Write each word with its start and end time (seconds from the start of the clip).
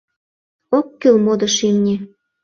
Ок 0.77 0.87
кӱл 0.99 1.15
модыш 1.25 1.55
имне 1.67 1.95